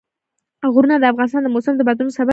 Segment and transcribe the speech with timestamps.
[0.73, 2.29] غرونه د افغانستان د موسم د بدلون سبب کېږي.